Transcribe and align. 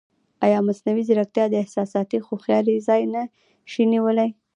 ایا 0.45 0.59
مصنوعي 0.67 1.03
ځیرکتیا 1.07 1.45
د 1.49 1.53
احساساتي 1.63 2.17
هوښیارۍ 2.27 2.77
ځای 2.87 3.01
نه 3.13 3.21
شي 3.71 3.83
نیولی؟ 3.93 4.29